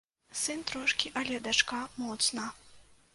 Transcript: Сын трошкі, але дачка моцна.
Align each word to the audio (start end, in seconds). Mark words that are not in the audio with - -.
Сын 0.43 0.63
трошкі, 0.69 1.11
але 1.21 1.37
дачка 1.49 1.83
моцна. 2.05 2.47